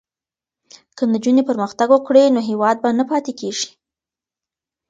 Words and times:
که 0.97 1.03
نجونې 1.13 1.43
پرمختګ 1.49 1.87
وکړي 1.91 2.23
نو 2.35 2.39
هیواد 2.49 2.75
به 2.83 2.89
نه 2.99 3.03
پاتې 3.11 3.31
کېږي. 3.39 3.69